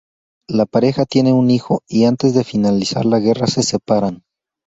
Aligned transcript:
La 0.49 0.65
pareja 0.65 1.05
tiene 1.05 1.31
un 1.31 1.51
hijo 1.51 1.81
y 1.87 2.05
antes 2.05 2.33
de 2.33 2.43
finalizar 2.43 3.05
la 3.05 3.19
guerra 3.19 3.45
se 3.45 3.61
separan. 3.61 4.23